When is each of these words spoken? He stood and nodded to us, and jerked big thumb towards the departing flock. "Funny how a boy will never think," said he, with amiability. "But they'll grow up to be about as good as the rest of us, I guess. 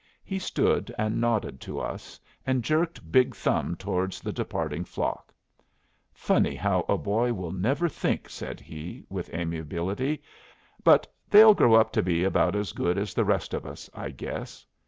He 0.23 0.39
stood 0.39 0.91
and 0.97 1.21
nodded 1.21 1.61
to 1.61 1.79
us, 1.79 2.19
and 2.43 2.63
jerked 2.63 3.11
big 3.11 3.35
thumb 3.35 3.75
towards 3.75 4.19
the 4.19 4.33
departing 4.33 4.83
flock. 4.83 5.31
"Funny 6.11 6.55
how 6.55 6.83
a 6.89 6.97
boy 6.97 7.33
will 7.33 7.51
never 7.51 7.87
think," 7.87 8.27
said 8.27 8.59
he, 8.59 9.03
with 9.09 9.31
amiability. 9.31 10.23
"But 10.83 11.05
they'll 11.29 11.53
grow 11.53 11.75
up 11.75 11.91
to 11.91 12.01
be 12.01 12.23
about 12.23 12.55
as 12.55 12.71
good 12.71 12.97
as 12.97 13.13
the 13.13 13.23
rest 13.25 13.53
of 13.53 13.63
us, 13.67 13.91
I 13.93 14.09
guess. 14.09 14.65